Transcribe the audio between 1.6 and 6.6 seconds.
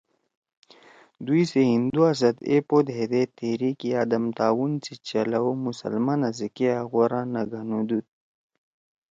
ہندُوا سیت ایپود ہیدے تحریک عدم تعاون سی چلؤ مسلمانا سی